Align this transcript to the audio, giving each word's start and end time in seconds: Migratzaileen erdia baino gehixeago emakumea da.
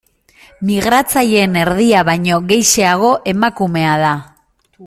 Migratzaileen 0.69 1.59
erdia 1.65 2.01
baino 2.09 2.41
gehixeago 2.53 3.15
emakumea 3.37 3.97
da. 4.09 4.17